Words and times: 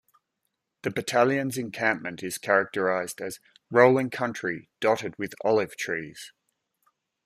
The 0.81 0.89
battalion's 0.89 1.59
encampment 1.59 2.23
is 2.23 2.39
characterised 2.39 3.21
as 3.21 3.39
"rolling 3.69 4.09
country 4.09 4.67
dotted 4.79 5.15
with 5.19 5.35
olive 5.43 5.77
trees". 5.77 6.33